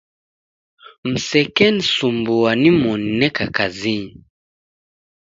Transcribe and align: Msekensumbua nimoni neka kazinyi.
Msekensumbua 1.09 2.51
nimoni 2.61 3.09
neka 3.19 3.45
kazinyi. 3.55 4.13